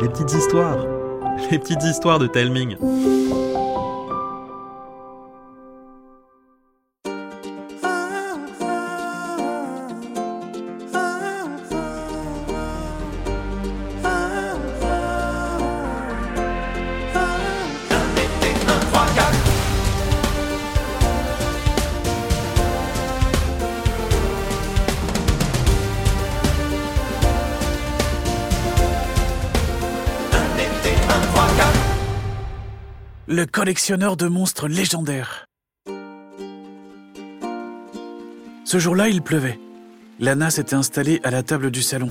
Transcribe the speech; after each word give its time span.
les 0.00 0.08
petites 0.08 0.32
histoires, 0.32 0.78
les 1.50 1.58
petites 1.58 1.84
histoires 1.84 2.18
de 2.18 2.26
Telming. 2.26 2.76
Collectionneur 33.64 34.18
de 34.18 34.28
monstres 34.28 34.68
légendaires. 34.68 35.46
Ce 38.66 38.78
jour-là, 38.78 39.08
il 39.08 39.22
pleuvait. 39.22 39.58
Lana 40.20 40.50
s'était 40.50 40.74
installée 40.74 41.18
à 41.24 41.30
la 41.30 41.42
table 41.42 41.70
du 41.70 41.80
salon. 41.80 42.08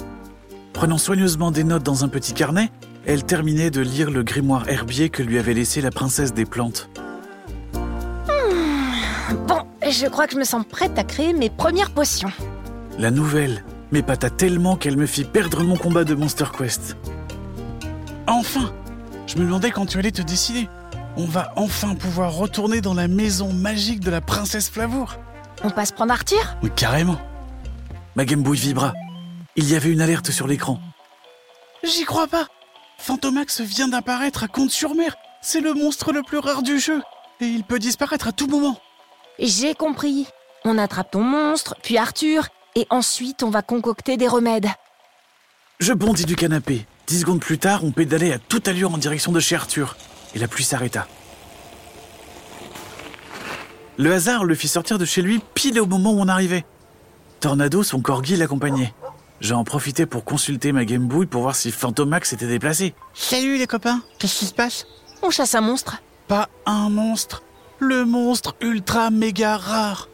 Prenant 0.74 0.98
soigneusement 0.98 1.52
des 1.52 1.64
notes 1.64 1.84
dans 1.84 2.04
un 2.04 2.08
petit 2.08 2.34
carnet, 2.34 2.72
elle 3.06 3.24
terminait 3.24 3.70
de 3.70 3.82
lire 3.82 4.10
le 4.10 4.24
grimoire 4.24 4.68
herbier 4.68 5.10
que 5.10 5.22
lui 5.22 5.38
avait 5.38 5.54
laissé 5.54 5.80
la 5.80 5.92
princesse 5.92 6.34
des 6.34 6.46
plantes. 6.46 6.90
Bon, 9.48 9.62
je 9.88 10.08
crois 10.08 10.26
que 10.26 10.34
je 10.34 10.40
me 10.40 10.46
sens 10.46 10.66
prête 10.68 10.98
à 10.98 11.04
créer 11.04 11.34
mes 11.34 11.52
premières 11.52 11.92
potions. 11.92 12.32
La 12.98 13.12
nouvelle 13.12 13.64
m'épata 13.92 14.32
tellement 14.32 14.76
qu'elle 14.76 14.98
me 14.98 15.06
fit 15.06 15.24
perdre 15.24 15.62
mon 15.64 15.78
combat 15.78 16.04
de 16.04 16.16
Monster 16.16 16.46
Quest. 16.58 16.98
Enfin 18.26 18.74
Je 19.28 19.38
me 19.38 19.46
demandais 19.46 19.70
quand 19.70 19.86
tu 19.86 20.00
allais 20.00 20.10
te 20.10 20.24
décider. 20.24 20.68
On 21.16 21.26
va 21.26 21.54
enfin 21.56 21.94
pouvoir 21.94 22.34
retourner 22.34 22.82
dans 22.82 22.96
la 22.96 23.08
maison 23.08 23.54
magique 23.54 24.00
de 24.00 24.10
la 24.10 24.20
princesse 24.20 24.70
Flavour. 24.70 25.16
On 25.64 25.70
passe 25.70 25.92
prendre 25.92 26.12
Arthur 26.12 26.56
Oui, 26.64 26.72
carrément. 26.76 27.20
Ma 28.16 28.26
Game 28.26 28.42
Boy 28.42 28.58
vibra. 28.58 28.94
Il 29.56 29.70
y 29.70 29.76
avait 29.76 29.92
une 29.92 30.02
alerte 30.02 30.32
sur 30.32 30.48
l'écran. 30.48 30.80
J'y 31.84 32.04
crois 32.06 32.28
pas. 32.28 32.48
Fantomax 32.98 33.62
vient 33.62 33.88
d'apparaître 33.88 34.44
à 34.44 34.48
Comte-sur-Mer. 34.48 35.16
C'est 35.42 35.62
le 35.62 35.74
monstre 35.74 36.12
le 36.14 36.24
plus 36.24 36.40
rare 36.40 36.64
du 36.64 36.80
jeu. 36.80 37.02
Et 37.42 37.46
il 37.46 37.64
peut 37.64 37.80
disparaître 37.80 38.28
à 38.28 38.32
tout 38.32 38.48
moment. 38.48 38.80
J'ai 39.38 39.76
compris. 39.76 40.28
On 40.66 40.78
attrape 40.78 41.12
ton 41.12 41.24
monstre, 41.24 41.76
puis 41.84 41.98
Arthur, 41.98 42.48
et 42.76 42.88
ensuite 42.90 43.44
on 43.44 43.50
va 43.50 43.62
concocter 43.62 44.18
des 44.18 44.28
remèdes. 44.28 44.70
Je 45.80 45.94
bondis 45.94 46.26
du 46.26 46.36
canapé. 46.36 46.88
Dix 47.06 47.20
secondes 47.20 47.42
plus 47.42 47.58
tard, 47.60 47.84
on 47.84 47.92
pédalait 47.92 48.32
à 48.32 48.40
toute 48.40 48.68
allure 48.68 48.94
en 48.94 48.98
direction 48.98 49.32
de 49.32 49.42
chez 49.42 49.56
Arthur. 49.56 49.98
Et 50.36 50.40
la 50.40 50.48
pluie 50.48 50.64
s'arrêta. 50.64 51.08
Le 53.98 54.12
hasard 54.14 54.44
le 54.44 54.56
fit 54.56 54.68
sortir 54.68 54.98
de 54.98 55.06
chez 55.06 55.22
lui 55.22 55.40
pile 55.54 55.80
au 55.80 55.86
moment 55.86 56.12
où 56.14 56.20
on 56.20 56.28
arrivait. 56.28 56.66
Tornado, 57.40 57.84
son 57.84 58.02
corgi, 58.02 58.36
l'accompagnait. 58.36 58.94
J'en 59.40 59.64
profitais 59.64 60.06
pour 60.06 60.24
consulter 60.24 60.72
ma 60.72 60.86
Game 60.86 61.08
Boy 61.08 61.26
pour 61.26 61.42
voir 61.42 61.56
si 61.56 61.72
Fantomax 61.72 62.30
s'était 62.30 62.48
déplacé. 62.48 62.96
Salut 63.14 63.58
les 63.58 63.68
copains, 63.68 64.02
qu'est-ce 64.18 64.40
qui 64.40 64.46
se 64.46 64.54
passe? 64.54 64.88
On 65.22 65.30
chasse 65.30 65.54
un 65.54 65.62
monstre. 65.62 66.02
Pas 66.28 66.50
un 66.66 66.90
monstre, 66.90 67.44
le 67.80 68.06
monstre 68.06 68.56
ultra 68.62 69.10
méga 69.12 69.58
rare. 69.58 70.08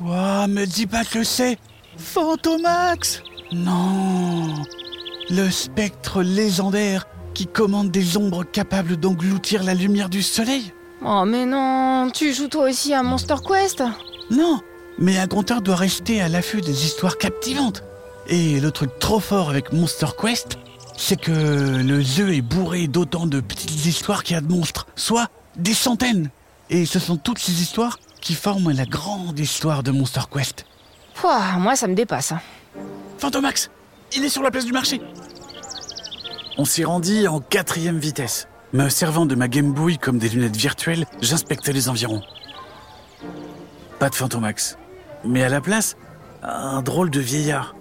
Ouah, 0.00 0.46
me 0.46 0.66
dis 0.66 0.86
pas 0.86 1.04
que 1.04 1.24
c'est 1.24 1.58
Fantomax 1.96 3.22
Non 3.52 4.54
Le 5.30 5.50
spectre 5.50 6.22
légendaire 6.22 7.06
qui 7.32 7.46
commande 7.46 7.90
des 7.90 8.16
ombres 8.16 8.44
capables 8.44 8.96
d'engloutir 8.96 9.62
la 9.62 9.74
lumière 9.74 10.08
du 10.08 10.22
soleil 10.22 10.72
Oh 11.04 11.24
mais 11.26 11.46
non, 11.46 12.10
tu 12.12 12.32
joues 12.32 12.48
toi 12.48 12.68
aussi 12.68 12.94
à 12.94 13.02
Monster 13.02 13.34
Quest 13.46 13.82
Non, 14.30 14.60
mais 14.98 15.18
un 15.18 15.26
conteur 15.26 15.60
doit 15.60 15.76
rester 15.76 16.20
à 16.20 16.28
l'affût 16.28 16.60
des 16.60 16.84
histoires 16.84 17.18
captivantes. 17.18 17.82
Et 18.28 18.60
le 18.60 18.70
truc 18.70 18.90
trop 19.00 19.18
fort 19.18 19.50
avec 19.50 19.72
Monster 19.72 20.06
Quest, 20.20 20.58
c'est 20.96 21.20
que 21.20 21.32
le 21.32 22.00
jeu 22.02 22.34
est 22.34 22.42
bourré 22.42 22.86
d'autant 22.86 23.26
de 23.26 23.40
petites 23.40 23.86
histoires 23.86 24.22
qu'il 24.22 24.34
y 24.34 24.38
a 24.38 24.40
de 24.40 24.52
monstres, 24.52 24.86
soit 24.94 25.28
des 25.56 25.74
centaines. 25.74 26.30
Et 26.70 26.86
ce 26.86 27.00
sont 27.00 27.16
toutes 27.16 27.40
ces 27.40 27.60
histoires 27.60 27.98
qui 28.20 28.34
forment 28.34 28.70
la 28.70 28.84
grande 28.84 29.38
histoire 29.38 29.82
de 29.82 29.90
Monster 29.90 30.22
Quest. 30.32 30.64
Pouah, 31.14 31.58
moi 31.58 31.74
ça 31.74 31.88
me 31.88 31.94
dépasse. 31.94 32.32
Fantomax, 33.18 33.70
il 34.14 34.24
est 34.24 34.28
sur 34.28 34.42
la 34.42 34.50
place 34.50 34.64
du 34.64 34.72
marché. 34.72 35.00
On 36.58 36.66
s'y 36.66 36.84
rendit 36.84 37.26
en 37.28 37.40
quatrième 37.40 37.98
vitesse. 37.98 38.46
Me 38.74 38.88
servant 38.90 39.24
de 39.24 39.34
ma 39.34 39.48
Game 39.48 39.72
Boy 39.72 39.96
comme 39.96 40.18
des 40.18 40.28
lunettes 40.28 40.56
virtuelles, 40.56 41.06
j'inspectais 41.22 41.72
les 41.72 41.88
environs. 41.88 42.20
Pas 43.98 44.10
de 44.10 44.14
Fantomax. 44.14 44.76
Mais 45.24 45.42
à 45.42 45.48
la 45.48 45.62
place, 45.62 45.96
un 46.42 46.82
drôle 46.82 47.08
de 47.08 47.20
vieillard. 47.20 47.74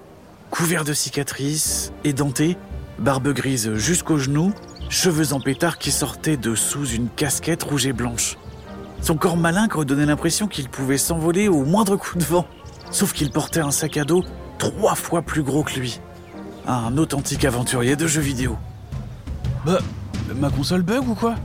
Couvert 0.51 0.85
de 0.85 0.93
cicatrices, 0.93 1.91
édenté, 2.05 2.57
barbe 2.97 3.33
grise 3.33 3.75
jusqu'aux 3.75 4.17
genoux, 4.17 4.53
cheveux 4.89 5.33
en 5.33 5.41
pétard 5.41 5.77
qui 5.77 5.91
sortaient 5.91 6.37
de 6.37 6.55
sous 6.55 6.85
une 6.85 7.09
casquette 7.09 7.63
rouge 7.63 7.85
et 7.87 7.93
blanche. 7.93 8.37
Son 9.01 9.15
corps 9.15 9.37
malingre 9.37 9.83
donnait 9.83 10.05
l'impression 10.05 10.47
qu'il 10.47 10.69
pouvait 10.69 10.97
s'envoler 10.97 11.49
au 11.49 11.65
moindre 11.65 11.97
coup 11.97 12.17
de 12.17 12.23
vent. 12.23 12.45
Sauf 12.89 13.11
qu'il 13.13 13.31
portait 13.31 13.61
un 13.61 13.71
sac 13.71 13.97
à 13.97 14.03
dos 14.03 14.23
trois 14.59 14.95
fois 14.95 15.23
plus 15.23 15.41
gros 15.41 15.63
que 15.63 15.79
lui. 15.79 15.99
Un 16.67 16.97
authentique 16.97 17.45
aventurier 17.45 17.95
de 17.95 18.07
jeux 18.07 18.21
vidéo. 18.21 18.57
Bah, 19.65 19.79
ma 20.35 20.49
console 20.49 20.81
bug 20.83 21.07
ou 21.07 21.15
quoi? 21.15 21.35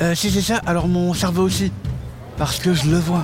Euh, 0.00 0.14
Si 0.14 0.30
c'est 0.30 0.42
ça, 0.42 0.60
alors 0.66 0.88
mon 0.88 1.14
cerveau 1.14 1.42
aussi. 1.42 1.72
Parce 2.36 2.58
que 2.58 2.74
je 2.74 2.90
le 2.90 2.98
vois. 2.98 3.22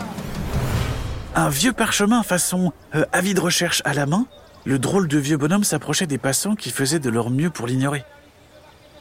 Un 1.35 1.49
vieux 1.49 1.73
parchemin 1.73 2.23
façon 2.23 2.73
euh, 2.95 3.05
avis 3.13 3.35
de 3.35 3.41
recherche 3.41 3.83
à 3.85 3.95
la 3.95 4.07
main, 4.07 4.27
le 4.65 4.79
drôle 4.79 5.09
de 5.09 5.19
vieux 5.19 5.37
bonhomme 5.37 5.65
s'approchait 5.65 6.07
des 6.07 6.19
passants 6.19 6.55
qui 6.55 6.71
faisaient 6.71 7.01
de 7.01 7.11
leur 7.11 7.31
mieux 7.31 7.51
pour 7.51 7.67
l'ignorer. 7.67 8.05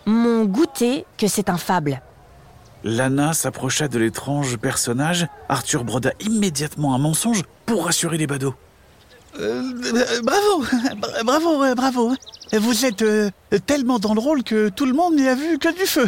Mon 0.06 0.46
goûter 0.46 1.06
que 1.18 1.28
c'est 1.28 1.50
un 1.50 1.58
fable. 1.58 2.02
Lana 2.84 3.34
s'approcha 3.34 3.88
de 3.88 3.98
l'étrange 3.98 4.58
personnage. 4.58 5.28
Arthur 5.48 5.86
broda 5.86 6.12
immédiatement 6.20 6.94
un 6.94 6.98
mensonge 6.98 7.44
pour 7.66 7.86
rassurer 7.86 8.18
les 8.18 8.28
badauds. 8.28 8.56
Euh, 9.40 10.22
bravo, 10.24 10.64
bra- 10.98 11.24
bravo, 11.26 11.76
bravo. 11.76 12.16
Vous 12.54 12.86
êtes 12.86 13.02
euh, 13.02 13.30
tellement 13.66 14.00
dans 14.00 14.14
le 14.14 14.20
rôle 14.20 14.44
que 14.44 14.70
tout 14.70 14.86
le 14.86 14.94
monde 14.94 15.16
n'y 15.16 15.28
a 15.28 15.36
vu 15.36 15.58
que 15.58 15.74
du 15.74 15.86
feu. 15.88 16.08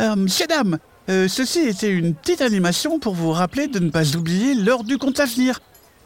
Euh, 0.00 0.14
Messieurs, 0.16 0.46
dames, 0.46 0.78
ceci 1.08 1.60
était 1.60 1.88
une 1.90 2.14
petite 2.14 2.42
animation 2.42 2.98
pour 2.98 3.14
vous 3.14 3.32
rappeler 3.32 3.66
de 3.68 3.78
ne 3.78 3.90
pas 3.90 4.14
oublier 4.16 4.54
l'heure 4.54 4.84
du 4.84 4.98
compte 4.98 5.20
à 5.20 5.24
venir. 5.26 5.60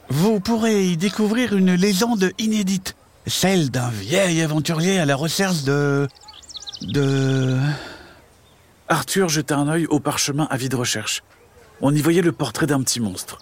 Vous 0.09 0.39
pourrez 0.41 0.87
y 0.87 0.97
découvrir 0.97 1.57
une 1.57 1.75
légende 1.75 2.31
inédite, 2.39 2.95
celle 3.27 3.71
d'un 3.71 3.89
vieil 3.91 4.43
aventurier 4.43 4.99
à 5.01 5.07
la 5.07 5.17
recherche 5.17 5.63
de... 5.65 6.07
de... 6.83 7.57
Arthur 8.89 9.29
jeta 9.29 9.57
un 9.57 9.69
œil 9.69 9.87
au 9.87 10.01
parchemin 10.01 10.47
à 10.51 10.57
vide 10.57 10.75
recherche. 10.75 11.23
On 11.81 11.95
y 11.95 12.01
voyait 12.01 12.23
le 12.23 12.33
portrait 12.33 12.67
d'un 12.67 12.83
petit 12.83 13.01
monstre. 13.01 13.39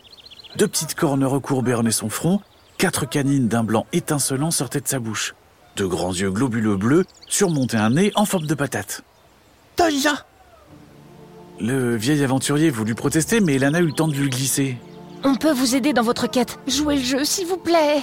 Deux 0.56 0.69
petites 0.69 0.94
cornes 0.94 1.25
recourbées 1.25 1.75
ornaient 1.75 1.91
son 1.91 2.09
front, 2.11 2.41
quatre 2.78 3.09
canines 3.09 3.49
d'un 3.49 3.65
blanc 3.65 3.87
étincelant 3.93 4.53
sortaient 4.53 4.81
de 4.81 4.89
sa 4.89 5.00
bouche. 5.00 5.34
De 5.77 5.84
grands 5.84 6.15
yeux 6.15 6.31
globuleux 6.31 6.77
bleus 6.77 7.05
surmontaient 7.27 7.77
un 7.77 7.91
nez 7.91 8.12
en 8.15 8.25
forme 8.25 8.47
de 8.47 8.55
patate. 8.55 9.03
Toya 9.77 10.25
Le 11.61 11.97
vieil 11.97 12.22
aventurier 12.25 12.71
voulut 12.71 12.94
protester, 12.94 13.41
mais 13.41 13.59
Lana 13.59 13.81
eut 13.81 13.87
le 13.87 13.93
temps 13.93 14.09
de 14.09 14.15
lui 14.15 14.31
glisser. 14.31 14.78
On 15.25 15.34
peut 15.34 15.53
vous 15.53 15.75
aider 15.75 15.93
dans 15.93 16.03
votre 16.03 16.28
quête. 16.28 16.59
Jouez 16.69 16.97
le 16.97 17.03
jeu, 17.03 17.25
s'il 17.25 17.47
vous 17.49 17.56
plaît. 17.56 18.03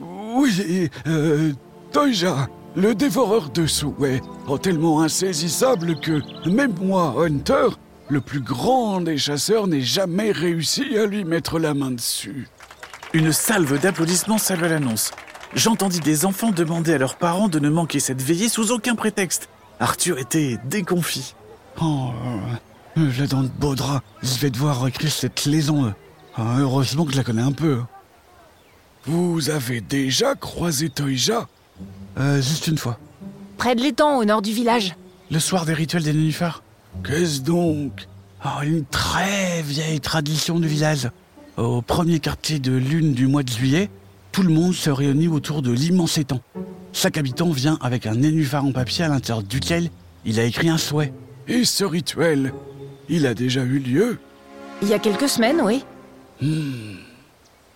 Oui, 0.00 0.90
euh, 1.06 1.52
Toija, 1.92 2.48
le 2.76 2.94
dévoreur 2.94 3.50
de 3.50 3.66
souhaits, 3.66 4.22
oh, 4.48 4.58
tellement 4.58 5.02
insaisissable 5.02 5.98
que 6.00 6.20
même 6.48 6.74
moi, 6.80 7.14
Hunter, 7.18 7.68
le 8.08 8.20
plus 8.20 8.40
grand 8.40 9.00
des 9.00 9.16
chasseurs, 9.16 9.66
n'ai 9.66 9.80
jamais 9.80 10.32
réussi 10.32 10.98
à 10.98 11.06
lui 11.06 11.24
mettre 11.24 11.58
la 11.58 11.72
main 11.72 11.92
dessus. 11.92 12.48
Une 13.12 13.32
salve 13.32 13.78
d'applaudissements 13.80 14.38
salua 14.38 14.68
l'annonce. 14.68 15.10
J'entendis 15.54 16.00
des 16.00 16.24
enfants 16.24 16.50
demander 16.50 16.94
à 16.94 16.98
leurs 16.98 17.16
parents 17.16 17.48
de 17.48 17.58
ne 17.58 17.68
manquer 17.68 18.00
cette 18.00 18.22
veillée 18.22 18.48
sous 18.48 18.72
aucun 18.72 18.94
prétexte. 18.94 19.48
Arthur 19.80 20.18
était 20.18 20.58
déconfit. 20.64 21.34
Oh, 21.80 22.10
euh, 22.96 23.10
la 23.18 23.26
dent 23.26 23.42
de 23.42 23.48
Baudra, 23.48 24.02
je 24.22 24.34
vais 24.38 24.50
devoir 24.50 24.86
écrire 24.86 25.10
cette 25.12 25.44
liaison. 25.44 25.92
Ah, 26.36 26.56
heureusement 26.58 27.04
que 27.04 27.12
je 27.12 27.18
la 27.18 27.24
connais 27.24 27.42
un 27.42 27.52
peu. 27.52 27.80
Vous 29.04 29.50
avez 29.50 29.80
déjà 29.80 30.34
croisé 30.34 30.88
Toija 30.88 31.48
Euh, 32.18 32.40
juste 32.40 32.66
une 32.66 32.78
fois. 32.78 32.98
Près 33.58 33.74
de 33.74 33.82
l'étang, 33.82 34.18
au 34.18 34.24
nord 34.24 34.42
du 34.42 34.52
village. 34.52 34.94
Le 35.30 35.38
soir 35.40 35.66
des 35.66 35.74
rituels 35.74 36.02
des 36.02 36.12
nénuphars. 36.12 36.62
Qu'est-ce 37.04 37.40
donc? 37.40 38.06
Oh, 38.44 38.62
une 38.62 38.84
très 38.84 39.62
vieille 39.62 40.00
tradition 40.00 40.58
du 40.58 40.68
village. 40.68 41.08
Au 41.58 41.82
premier 41.82 42.18
quartier 42.18 42.58
de 42.58 42.72
lune 42.72 43.12
du 43.12 43.26
mois 43.26 43.42
de 43.42 43.50
juillet, 43.50 43.90
tout 44.32 44.42
le 44.42 44.48
monde 44.48 44.72
se 44.72 44.88
réunit 44.88 45.28
autour 45.28 45.60
de 45.60 45.70
l'immense 45.70 46.16
étang. 46.16 46.40
Chaque 46.94 47.18
habitant 47.18 47.50
vient 47.50 47.78
avec 47.82 48.06
un 48.06 48.14
nénuphar 48.14 48.64
en 48.64 48.72
papier 48.72 49.04
à 49.04 49.08
l'intérieur 49.08 49.42
duquel 49.42 49.90
il 50.24 50.40
a 50.40 50.44
écrit 50.44 50.70
un 50.70 50.78
souhait. 50.78 51.12
Et 51.48 51.64
ce 51.64 51.84
rituel, 51.84 52.54
il 53.10 53.26
a 53.26 53.34
déjà 53.34 53.62
eu 53.64 53.78
lieu 53.78 54.18
Il 54.80 54.88
y 54.88 54.94
a 54.94 54.98
quelques 54.98 55.28
semaines, 55.28 55.60
oui. 55.62 55.84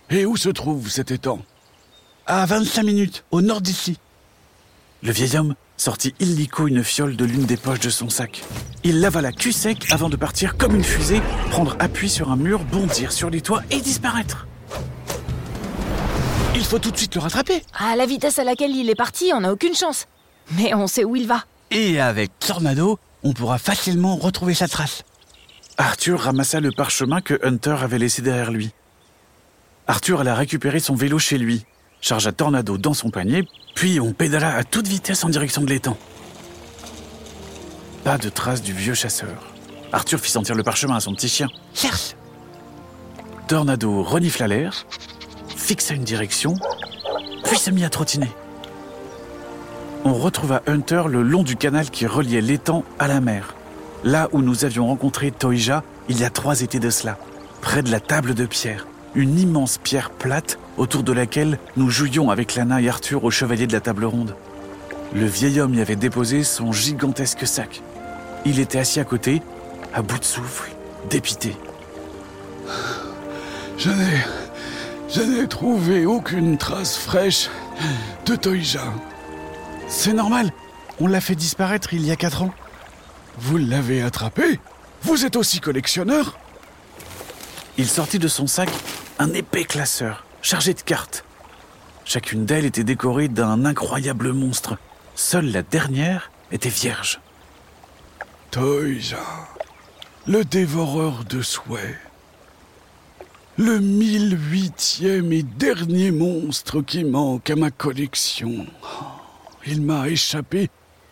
Et 0.09 0.25
où 0.25 0.35
se 0.37 0.49
trouve 0.49 0.89
cet 0.89 1.11
étang? 1.11 1.39
À 2.25 2.45
25 2.47 2.83
minutes, 2.83 3.23
au 3.29 3.41
nord 3.41 3.61
d'ici. 3.61 3.97
Le 5.03 5.11
vieil 5.11 5.37
homme 5.37 5.55
sortit 5.77 6.15
illico 6.19 6.67
une 6.67 6.83
fiole 6.83 7.15
de 7.15 7.23
l'une 7.23 7.45
des 7.45 7.57
poches 7.57 7.79
de 7.79 7.89
son 7.89 8.09
sac. 8.09 8.43
Il 8.83 8.99
l'avala 8.99 9.31
cul 9.31 9.51
sec 9.51 9.91
avant 9.91 10.09
de 10.09 10.15
partir 10.15 10.57
comme 10.57 10.75
une 10.75 10.83
fusée, 10.83 11.21
prendre 11.51 11.75
appui 11.79 12.09
sur 12.09 12.31
un 12.31 12.35
mur, 12.35 12.63
bondir 12.63 13.11
sur 13.11 13.29
les 13.29 13.41
toits 13.41 13.61
et 13.69 13.79
disparaître. 13.79 14.47
Il 16.55 16.65
faut 16.65 16.79
tout 16.79 16.89
de 16.89 16.97
suite 16.97 17.13
le 17.13 17.21
rattraper. 17.21 17.61
À 17.77 17.95
la 17.95 18.07
vitesse 18.07 18.39
à 18.39 18.43
laquelle 18.43 18.71
il 18.71 18.89
est 18.89 18.95
parti, 18.95 19.31
on 19.35 19.41
n'a 19.41 19.53
aucune 19.53 19.75
chance. 19.75 20.07
Mais 20.57 20.73
on 20.73 20.87
sait 20.87 21.03
où 21.03 21.15
il 21.15 21.27
va. 21.27 21.43
Et 21.69 22.01
avec 22.01 22.31
Tornado, 22.39 22.97
on 23.21 23.33
pourra 23.33 23.59
facilement 23.59 24.15
retrouver 24.15 24.55
sa 24.55 24.67
trace. 24.67 25.03
Arthur 25.77 26.21
ramassa 26.21 26.59
le 26.59 26.71
parchemin 26.71 27.21
que 27.21 27.39
Hunter 27.43 27.75
avait 27.81 27.99
laissé 27.99 28.23
derrière 28.23 28.49
lui. 28.49 28.71
Arthur 29.85 30.21
alla 30.21 30.33
récupérer 30.33 30.79
son 30.79 30.95
vélo 30.95 31.19
chez 31.19 31.37
lui, 31.37 31.65
chargea 32.01 32.31
Tornado 32.31 32.77
dans 32.77 32.93
son 32.93 33.09
panier, 33.09 33.47
puis 33.75 33.99
on 33.99 34.13
pédala 34.13 34.55
à 34.55 34.63
toute 34.63 34.87
vitesse 34.87 35.23
en 35.23 35.29
direction 35.29 35.61
de 35.61 35.69
l'étang. 35.69 35.97
Pas 38.03 38.17
de 38.17 38.29
trace 38.29 38.61
du 38.61 38.73
vieux 38.73 38.93
chasseur. 38.93 39.53
Arthur 39.91 40.19
fit 40.19 40.31
sentir 40.31 40.55
le 40.55 40.63
parchemin 40.63 40.95
à 40.95 40.99
son 40.99 41.13
petit 41.13 41.29
chien. 41.29 41.47
Cherche 41.73 42.15
Tornado 43.47 44.03
renifla 44.03 44.47
l'air, 44.47 44.85
fixa 45.55 45.93
une 45.93 46.03
direction, 46.03 46.53
puis 47.43 47.57
se 47.57 47.71
mit 47.71 47.85
à 47.85 47.89
trottiner. 47.89 48.29
On 50.03 50.13
retrouva 50.13 50.61
Hunter 50.67 51.03
le 51.07 51.21
long 51.21 51.43
du 51.43 51.55
canal 51.55 51.89
qui 51.89 52.05
reliait 52.05 52.41
l'étang 52.41 52.83
à 52.99 53.07
la 53.07 53.21
mer, 53.21 53.55
là 54.03 54.29
où 54.31 54.41
nous 54.41 54.65
avions 54.65 54.87
rencontré 54.87 55.31
Toija 55.31 55.83
il 56.09 56.19
y 56.19 56.23
a 56.23 56.29
trois 56.29 56.61
étés 56.61 56.79
de 56.79 56.89
cela, 56.89 57.17
près 57.61 57.81
de 57.81 57.91
la 57.91 57.99
table 57.99 58.33
de 58.33 58.45
pierre, 58.45 58.87
une 59.15 59.39
immense 59.39 59.77
pierre 59.77 60.09
plate 60.09 60.59
autour 60.77 61.03
de 61.03 61.11
laquelle 61.11 61.59
nous 61.75 61.89
jouions 61.89 62.29
avec 62.29 62.55
Lana 62.55 62.81
et 62.81 62.89
Arthur 62.89 63.23
au 63.23 63.31
chevalier 63.31 63.67
de 63.67 63.73
la 63.73 63.81
table 63.81 64.05
ronde. 64.05 64.35
Le 65.13 65.25
vieil 65.25 65.59
homme 65.59 65.73
y 65.73 65.81
avait 65.81 65.95
déposé 65.95 66.43
son 66.43 66.71
gigantesque 66.71 67.47
sac. 67.47 67.81
Il 68.45 68.59
était 68.59 68.79
assis 68.79 68.99
à 68.99 69.05
côté, 69.05 69.41
à 69.93 70.01
bout 70.01 70.19
de 70.19 70.23
souffle, 70.23 70.71
dépité. 71.09 71.55
Je 73.77 73.89
n'ai. 73.89 74.25
Je 75.09 75.21
n'ai 75.21 75.47
trouvé 75.47 76.05
aucune 76.05 76.57
trace 76.57 76.97
fraîche 76.97 77.49
de 78.25 78.35
Toija. 78.35 78.83
C'est 79.87 80.11
normal, 80.11 80.51
on 80.99 81.07
l'a 81.07 81.21
fait 81.21 81.35
disparaître 81.35 81.93
il 81.93 82.05
y 82.05 82.11
a 82.11 82.17
quatre 82.17 82.41
ans. 82.41 82.53
Vous 83.39 83.57
l'avez 83.57 84.01
attrapé 84.01 84.59
Vous 85.03 85.25
êtes 85.25 85.37
aussi 85.37 85.61
collectionneur 85.61 86.37
Il 87.79 87.87
sortit 87.87 88.17
de 88.17 88.27
son 88.27 88.47
sac 88.47 88.69
un 89.19 89.31
épais 89.33 89.63
classeur, 89.63 90.25
chargé 90.41 90.73
de 90.73 90.81
cartes. 90.81 91.23
Chacune 92.05 92.45
d'elles 92.45 92.65
était 92.65 92.83
décorée 92.83 93.27
d'un 93.27 93.65
incroyable 93.65 94.33
monstre. 94.33 94.77
Seule 95.15 95.51
la 95.51 95.61
dernière 95.61 96.31
était 96.51 96.69
vierge. 96.69 97.19
Toija, 98.49 99.17
le 100.25 100.43
dévoreur 100.43 101.23
de 101.25 101.41
souhaits. 101.41 101.99
Le 103.57 103.79
mille 103.79 104.37
huitième 104.51 105.31
et 105.31 105.43
dernier 105.43 106.11
monstre 106.11 106.81
qui 106.81 107.03
manque 107.03 107.49
à 107.49 107.55
ma 107.55 107.69
collection. 107.69 108.65
Il 109.67 109.81
m'a 109.81 110.07
échappé 110.07 110.69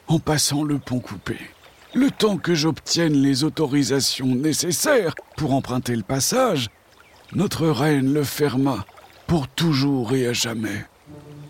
en 0.07 0.19
passant 0.19 0.63
le 0.63 0.79
pont 0.79 0.99
coupé. 0.99 1.37
Le 1.95 2.11
temps 2.11 2.35
que 2.35 2.53
j'obtienne 2.53 3.13
les 3.13 3.45
autorisations 3.45 4.35
nécessaires 4.35 5.15
pour 5.37 5.53
emprunter 5.53 5.95
le 5.95 6.03
passage, 6.03 6.69
notre 7.33 7.67
reine 7.67 8.13
le 8.13 8.25
ferma 8.25 8.85
pour 9.27 9.47
toujours 9.47 10.11
et 10.11 10.27
à 10.27 10.33
jamais. 10.33 10.85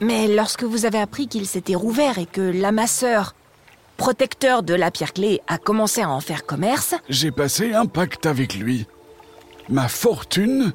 Mais 0.02 0.28
lorsque 0.28 0.64
vous 0.64 0.86
avez 0.86 1.00
appris 1.00 1.28
qu'il 1.28 1.48
s'était 1.48 1.74
rouvert 1.74 2.20
et 2.20 2.28
que 2.28 2.42
l'amasseur, 2.42 3.34
protecteur 3.98 4.62
de 4.62 4.76
la 4.76 4.92
pierre 4.92 5.14
clé, 5.14 5.42
a 5.48 5.58
commencé 5.58 6.02
à 6.02 6.12
en 6.12 6.20
faire 6.20 6.46
commerce, 6.46 6.94
J'ai 7.10 7.32
passé 7.32 7.74
un 7.74 7.88
pacte 7.88 8.28
avec 8.28 8.54
lui. 8.54 8.86
Ma 9.68 9.88
fortune 9.88 10.74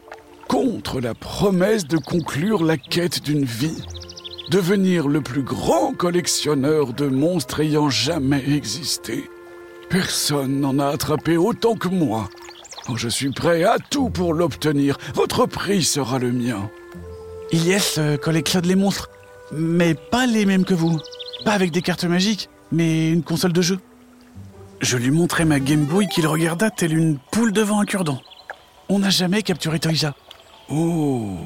contre 0.48 1.00
la 1.00 1.14
promesse 1.14 1.86
de 1.86 1.96
conclure 1.96 2.64
la 2.64 2.76
quête 2.76 3.22
d'une 3.22 3.44
vie. 3.44 3.84
Devenir 4.50 5.06
le 5.06 5.20
plus 5.20 5.44
grand 5.44 5.92
collectionneur 5.92 6.92
de 6.92 7.06
monstres 7.06 7.60
ayant 7.60 7.88
jamais 7.88 8.42
existé. 8.50 9.30
Personne 9.90 10.60
n'en 10.60 10.78
a 10.78 10.86
attrapé 10.86 11.36
autant 11.36 11.74
que 11.74 11.88
moi. 11.88 12.28
Je 12.94 13.08
suis 13.08 13.32
prêt 13.32 13.64
à 13.64 13.76
tout 13.78 14.08
pour 14.08 14.34
l'obtenir. 14.34 14.96
Votre 15.14 15.46
prix 15.46 15.82
sera 15.82 16.20
le 16.20 16.30
mien. 16.30 16.70
Ilyes 17.50 17.98
euh, 17.98 18.16
collectionne 18.16 18.66
les 18.66 18.76
monstres, 18.76 19.10
mais 19.52 19.94
pas 19.94 20.26
les 20.26 20.46
mêmes 20.46 20.64
que 20.64 20.74
vous. 20.74 21.00
Pas 21.44 21.52
avec 21.52 21.72
des 21.72 21.82
cartes 21.82 22.04
magiques, 22.04 22.48
mais 22.70 23.10
une 23.10 23.24
console 23.24 23.52
de 23.52 23.62
jeu. 23.62 23.80
Je 24.80 24.96
lui 24.96 25.10
montrai 25.10 25.44
ma 25.44 25.58
Game 25.58 25.86
Boy 25.86 26.06
qu'il 26.06 26.28
regarda 26.28 26.70
telle 26.70 26.96
une 26.96 27.18
poule 27.32 27.52
devant 27.52 27.80
un 27.80 27.84
cure-dent. 27.84 28.22
On 28.88 29.00
n'a 29.00 29.10
jamais 29.10 29.42
capturé 29.42 29.80
Toija. 29.80 30.14
Oh, 30.68 31.36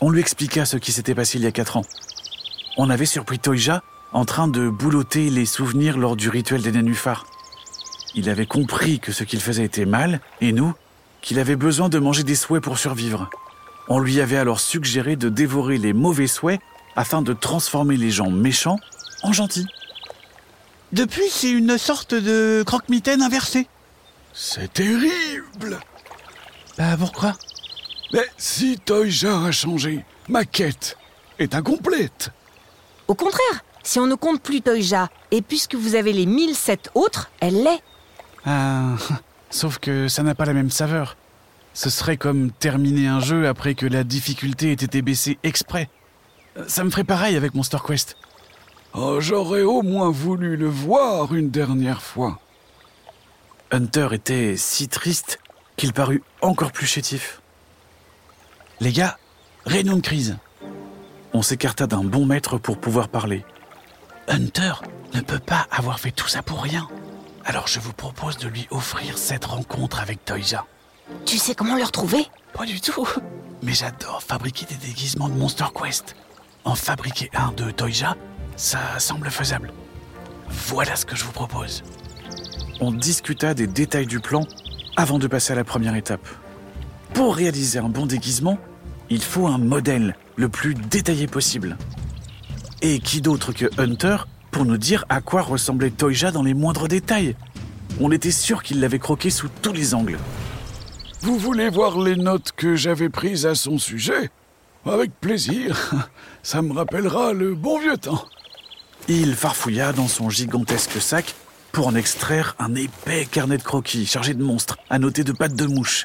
On 0.00 0.08
lui 0.08 0.20
expliqua 0.20 0.64
ce 0.64 0.78
qui 0.78 0.92
s'était 0.92 1.14
passé 1.14 1.36
il 1.36 1.44
y 1.44 1.46
a 1.46 1.52
quatre 1.52 1.76
ans. 1.76 1.84
On 2.78 2.88
avait 2.88 3.06
surpris 3.06 3.38
Toija 3.38 3.82
en 4.14 4.24
train 4.24 4.46
de 4.46 4.68
boulotter 4.68 5.28
les 5.28 5.44
souvenirs 5.44 5.98
lors 5.98 6.14
du 6.14 6.28
rituel 6.28 6.62
des 6.62 6.70
nénuphars. 6.70 7.26
Il 8.14 8.30
avait 8.30 8.46
compris 8.46 9.00
que 9.00 9.10
ce 9.10 9.24
qu'il 9.24 9.40
faisait 9.40 9.64
était 9.64 9.86
mal, 9.86 10.20
et 10.40 10.52
nous, 10.52 10.72
qu'il 11.20 11.40
avait 11.40 11.56
besoin 11.56 11.88
de 11.88 11.98
manger 11.98 12.22
des 12.22 12.36
souhaits 12.36 12.62
pour 12.62 12.78
survivre. 12.78 13.28
On 13.88 13.98
lui 13.98 14.20
avait 14.20 14.36
alors 14.36 14.60
suggéré 14.60 15.16
de 15.16 15.28
dévorer 15.28 15.78
les 15.78 15.92
mauvais 15.92 16.28
souhaits 16.28 16.60
afin 16.94 17.22
de 17.22 17.32
transformer 17.32 17.96
les 17.96 18.12
gens 18.12 18.30
méchants 18.30 18.78
en 19.24 19.32
gentils. 19.32 19.66
Depuis, 20.92 21.28
c'est 21.28 21.50
une 21.50 21.76
sorte 21.76 22.14
de 22.14 22.62
croque-mitaine 22.64 23.20
inversée. 23.20 23.66
c'est 24.32 24.72
terrible. 24.72 25.80
Bah 26.78 26.96
pourquoi? 26.96 27.34
Mais 28.12 28.26
si 28.36 28.78
Toija 28.78 29.44
a 29.44 29.50
changé, 29.50 30.04
ma 30.28 30.44
quête 30.44 30.96
est 31.40 31.56
incomplète. 31.56 32.30
au 33.08 33.14
contraire, 33.14 33.64
si 33.84 34.00
on 34.00 34.06
ne 34.06 34.14
compte 34.16 34.40
plus 34.42 34.62
Toija, 34.62 35.08
et 35.30 35.42
puisque 35.42 35.74
vous 35.76 35.94
avez 35.94 36.12
les 36.12 36.26
1007 36.26 36.90
autres, 36.94 37.30
elle 37.40 37.62
l'est. 37.62 37.82
Ah, 38.44 38.96
sauf 39.50 39.78
que 39.78 40.08
ça 40.08 40.22
n'a 40.22 40.34
pas 40.34 40.46
la 40.46 40.54
même 40.54 40.70
saveur. 40.70 41.16
Ce 41.74 41.90
serait 41.90 42.16
comme 42.16 42.50
terminer 42.50 43.06
un 43.08 43.20
jeu 43.20 43.46
après 43.46 43.74
que 43.74 43.86
la 43.86 44.04
difficulté 44.04 44.70
ait 44.70 44.72
été 44.72 45.02
baissée 45.02 45.38
exprès. 45.42 45.88
Euh, 46.56 46.64
Ça 46.66 46.84
me 46.84 46.90
ferait 46.90 47.04
pareil 47.04 47.36
avec 47.36 47.54
Monster 47.54 47.78
Quest. 47.86 48.16
Oh, 48.94 49.20
j'aurais 49.20 49.62
au 49.62 49.82
moins 49.82 50.10
voulu 50.10 50.56
le 50.56 50.68
voir 50.68 51.34
une 51.34 51.50
dernière 51.50 52.00
fois. 52.00 52.38
Hunter 53.72 54.08
était 54.12 54.56
si 54.56 54.86
triste 54.88 55.40
qu'il 55.76 55.92
parut 55.92 56.22
encore 56.42 56.70
plus 56.70 56.86
chétif. 56.86 57.42
Les 58.78 58.92
gars, 58.92 59.18
réunion 59.66 59.96
de 59.96 60.00
crise. 60.00 60.36
On 61.32 61.42
s'écarta 61.42 61.88
d'un 61.88 62.04
bon 62.04 62.24
maître 62.24 62.58
pour 62.58 62.78
pouvoir 62.78 63.08
parler. 63.08 63.44
Hunter 64.28 64.72
ne 65.12 65.20
peut 65.20 65.38
pas 65.38 65.66
avoir 65.70 66.00
fait 66.00 66.10
tout 66.10 66.28
ça 66.28 66.42
pour 66.42 66.62
rien. 66.62 66.88
Alors 67.44 67.68
je 67.68 67.78
vous 67.78 67.92
propose 67.92 68.38
de 68.38 68.48
lui 68.48 68.66
offrir 68.70 69.18
cette 69.18 69.44
rencontre 69.44 70.00
avec 70.00 70.24
Toija. 70.24 70.66
Tu 71.26 71.36
sais 71.36 71.54
comment 71.54 71.76
le 71.76 71.84
retrouver? 71.84 72.26
Pas 72.52 72.64
du 72.64 72.80
tout. 72.80 73.06
Mais 73.62 73.74
j'adore 73.74 74.22
fabriquer 74.22 74.66
des 74.66 74.86
déguisements 74.86 75.28
de 75.28 75.34
Monster 75.34 75.66
Quest. 75.74 76.16
En 76.64 76.74
fabriquer 76.74 77.30
un 77.34 77.52
de 77.52 77.70
Toija, 77.70 78.16
ça 78.56 78.98
semble 78.98 79.30
faisable. 79.30 79.72
Voilà 80.48 80.96
ce 80.96 81.04
que 81.04 81.16
je 81.16 81.24
vous 81.24 81.32
propose. 81.32 81.82
On 82.80 82.92
discuta 82.92 83.54
des 83.54 83.66
détails 83.66 84.06
du 84.06 84.20
plan 84.20 84.46
avant 84.96 85.18
de 85.18 85.26
passer 85.26 85.52
à 85.52 85.56
la 85.56 85.64
première 85.64 85.96
étape. 85.96 86.26
Pour 87.12 87.36
réaliser 87.36 87.78
un 87.78 87.88
bon 87.88 88.06
déguisement, 88.06 88.58
il 89.10 89.22
faut 89.22 89.46
un 89.46 89.58
modèle 89.58 90.16
le 90.36 90.48
plus 90.48 90.74
détaillé 90.74 91.26
possible. 91.26 91.76
Et 92.86 92.98
qui 92.98 93.22
d'autre 93.22 93.54
que 93.54 93.64
Hunter 93.78 94.18
pour 94.50 94.66
nous 94.66 94.76
dire 94.76 95.06
à 95.08 95.22
quoi 95.22 95.40
ressemblait 95.40 95.90
Toija 95.90 96.30
dans 96.30 96.42
les 96.42 96.52
moindres 96.52 96.86
détails? 96.86 97.34
On 97.98 98.12
était 98.12 98.30
sûr 98.30 98.62
qu'il 98.62 98.78
l'avait 98.80 98.98
croqué 98.98 99.30
sous 99.30 99.48
tous 99.62 99.72
les 99.72 99.94
angles. 99.94 100.18
Vous 101.22 101.38
voulez 101.38 101.70
voir 101.70 101.98
les 101.98 102.14
notes 102.14 102.52
que 102.54 102.76
j'avais 102.76 103.08
prises 103.08 103.46
à 103.46 103.54
son 103.54 103.78
sujet? 103.78 104.30
Avec 104.84 105.18
plaisir. 105.18 105.94
Ça 106.42 106.60
me 106.60 106.74
rappellera 106.74 107.32
le 107.32 107.54
bon 107.54 107.78
vieux 107.78 107.96
temps. 107.96 108.26
Il 109.08 109.34
farfouilla 109.34 109.94
dans 109.94 110.06
son 110.06 110.28
gigantesque 110.28 111.00
sac 111.00 111.34
pour 111.72 111.86
en 111.86 111.94
extraire 111.94 112.54
un 112.58 112.74
épais 112.74 113.24
carnet 113.24 113.56
de 113.56 113.62
croquis 113.62 114.04
chargé 114.04 114.34
de 114.34 114.44
monstres, 114.44 114.76
annotés 114.90 115.24
de 115.24 115.32
pattes 115.32 115.56
de 115.56 115.64
mouche. 115.64 116.04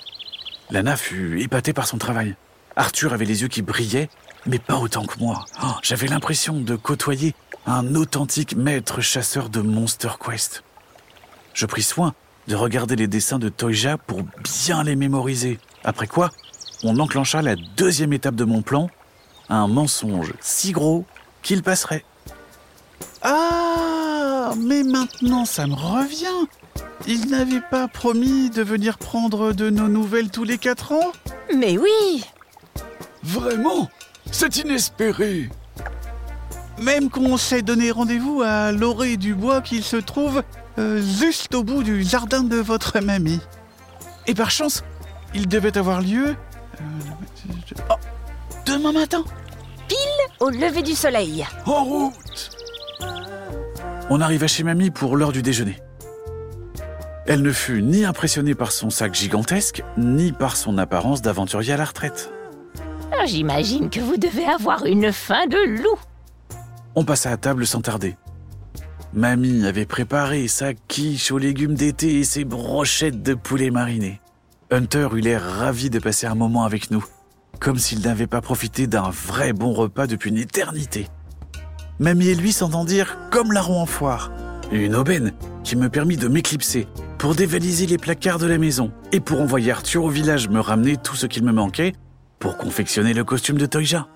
Lana 0.71 0.95
fut 0.95 1.41
épatée 1.41 1.73
par 1.73 1.87
son 1.87 1.97
travail. 1.97 2.37
Arthur 2.77 3.11
avait 3.11 3.25
les 3.25 3.41
yeux 3.41 3.49
qui 3.49 3.63
brillaient 3.63 4.07
mais 4.45 4.59
pas 4.59 4.77
autant 4.77 5.05
que 5.05 5.19
moi. 5.19 5.45
Oh, 5.63 5.73
J'avais 5.81 6.07
l'impression 6.07 6.59
de 6.59 6.75
côtoyer 6.75 7.35
un 7.65 7.95
authentique 7.95 8.55
maître 8.55 9.01
chasseur 9.01 9.49
de 9.49 9.61
Monster 9.61 10.11
Quest. 10.23 10.63
Je 11.53 11.65
pris 11.65 11.83
soin 11.83 12.13
de 12.47 12.55
regarder 12.55 12.95
les 12.95 13.07
dessins 13.07 13.39
de 13.39 13.49
Toija 13.49 13.97
pour 13.97 14.23
bien 14.63 14.83
les 14.83 14.95
mémoriser. 14.95 15.59
Après 15.83 16.07
quoi, 16.07 16.29
on 16.83 16.97
enclencha 16.99 17.41
la 17.41 17.55
deuxième 17.77 18.13
étape 18.13 18.35
de 18.35 18.45
mon 18.45 18.61
plan, 18.61 18.89
un 19.49 19.67
mensonge 19.67 20.33
si 20.39 20.71
gros 20.71 21.05
qu'il 21.41 21.61
passerait. 21.63 22.05
Ah, 23.21 24.53
mais 24.57 24.83
maintenant 24.83 25.45
ça 25.45 25.67
me 25.67 25.73
revient. 25.75 26.47
Il 27.07 27.29
n'avait 27.29 27.61
pas 27.61 27.87
promis 27.87 28.49
de 28.49 28.61
venir 28.61 28.97
prendre 28.97 29.51
de 29.53 29.69
nos 29.69 29.87
nouvelles 29.87 30.29
tous 30.31 30.43
les 30.43 30.57
quatre 30.57 30.91
ans? 30.91 31.11
Mais 31.55 31.77
oui 31.77 32.23
Vraiment? 33.23 33.89
C'est 34.31 34.57
inespéré 34.57 35.49
Même 36.81 37.09
qu'on 37.09 37.37
s'est 37.37 37.61
donné 37.61 37.91
rendez-vous 37.91 38.41
à 38.41 38.71
l'orée 38.71 39.17
du 39.17 39.33
bois 39.33 39.61
qui 39.61 39.81
se 39.81 39.97
trouve 39.97 40.43
euh, 40.77 41.01
juste 41.01 41.53
au 41.55 41.63
bout 41.63 41.83
du 41.83 42.03
jardin 42.03 42.43
de 42.43 42.57
votre 42.57 42.99
mamie. 42.99 43.41
Et 44.27 44.33
par 44.33 44.51
chance, 44.51 44.83
il 45.33 45.47
devait 45.47 45.77
avoir 45.77 46.01
lieu... 46.01 46.35
euh, 46.81 47.83
oh, 47.89 47.95
demain 48.65 48.93
matin 48.93 49.23
Au 50.39 50.49
lever 50.49 50.83
du 50.83 50.93
soleil. 50.93 51.45
En 51.65 51.83
route 51.83 52.51
On 54.09 54.21
arriva 54.21 54.47
chez 54.47 54.63
mamie 54.63 54.91
pour 54.91 55.17
l'heure 55.17 55.31
du 55.31 55.41
déjeuner. 55.41 55.79
Elle 57.25 57.41
ne 57.41 57.51
fut 57.51 57.81
ni 57.83 58.05
impressionnée 58.05 58.55
par 58.55 58.71
son 58.71 58.89
sac 58.89 59.13
gigantesque, 59.13 59.83
ni 59.97 60.31
par 60.31 60.55
son 60.55 60.77
apparence 60.77 61.21
d'aventurier 61.21 61.73
à 61.73 61.77
la 61.77 61.85
retraite. 61.85 62.31
J'imagine 63.25 63.89
que 63.89 63.99
vous 63.99 64.17
devez 64.17 64.45
avoir 64.45 64.85
une 64.85 65.11
faim 65.11 65.45
de 65.47 65.81
loup. 65.81 65.99
On 66.95 67.03
passa 67.03 67.31
à 67.31 67.37
table 67.37 67.67
sans 67.67 67.81
tarder. 67.81 68.15
Mamie 69.13 69.65
avait 69.65 69.85
préparé 69.85 70.47
sa 70.47 70.73
quiche 70.73 71.31
aux 71.31 71.37
légumes 71.37 71.75
d'été 71.75 72.19
et 72.19 72.23
ses 72.23 72.45
brochettes 72.45 73.21
de 73.21 73.33
poulet 73.33 73.71
mariné. 73.71 74.21
Hunter 74.71 75.09
eut 75.13 75.21
l'air 75.21 75.41
ravi 75.41 75.89
de 75.89 75.99
passer 75.99 76.27
un 76.27 76.35
moment 76.35 76.63
avec 76.63 76.91
nous, 76.91 77.03
comme 77.59 77.77
s'il 77.77 78.01
n'avait 78.01 78.27
pas 78.27 78.41
profité 78.41 78.87
d'un 78.87 79.09
vrai 79.09 79.51
bon 79.51 79.73
repas 79.73 80.07
depuis 80.07 80.29
une 80.29 80.37
éternité. 80.37 81.07
Mamie 81.99 82.29
et 82.29 82.35
lui 82.35 82.53
s'entendirent 82.53 83.17
comme 83.31 83.51
larron 83.51 83.81
en 83.81 83.85
foire. 83.85 84.31
Une 84.71 84.95
aubaine 84.95 85.33
qui 85.63 85.75
me 85.75 85.89
permit 85.89 86.17
de 86.17 86.27
m'éclipser 86.27 86.87
pour 87.17 87.35
dévaliser 87.35 87.87
les 87.87 87.97
placards 87.97 88.39
de 88.39 88.45
la 88.45 88.57
maison 88.57 88.91
et 89.11 89.19
pour 89.19 89.41
envoyer 89.41 89.71
Arthur 89.71 90.03
au 90.03 90.09
village 90.09 90.47
me 90.49 90.59
ramener 90.59 90.97
tout 90.97 91.15
ce 91.15 91.25
qu'il 91.25 91.43
me 91.43 91.51
manquait 91.51 91.93
pour 92.39 92.57
confectionner 92.57 93.13
le 93.13 93.23
costume 93.23 93.57
de 93.57 93.65
Toija. 93.65 94.07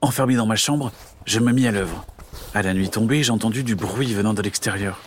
Enfermé 0.00 0.36
dans 0.36 0.46
ma 0.46 0.56
chambre, 0.56 0.92
je 1.26 1.40
me 1.40 1.52
mis 1.52 1.66
à 1.66 1.72
l'œuvre. 1.72 2.04
À 2.54 2.62
la 2.62 2.74
nuit 2.74 2.88
tombée, 2.88 3.22
j'entendis 3.22 3.64
du 3.64 3.74
bruit 3.74 4.14
venant 4.14 4.34
de 4.34 4.42
l'extérieur. 4.42 5.00